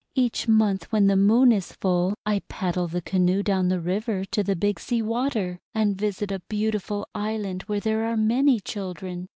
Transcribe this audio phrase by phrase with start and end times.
[0.15, 4.41] Each month when the Moon is full I paddle the canoe down the river to
[4.41, 9.27] the Big Sea Water, and visit a beautiful island where there are many children.